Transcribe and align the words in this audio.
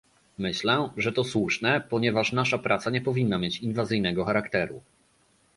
Myślę, 0.37 0.89
że 0.97 1.11
to 1.11 1.23
słuszne, 1.23 1.81
ponieważ 1.89 2.33
nasza 2.33 2.57
praca 2.57 2.89
nie 2.89 3.01
powinna 3.01 3.37
mieć 3.37 3.59
inwazyjnego 3.59 4.25
charakteru 4.25 4.81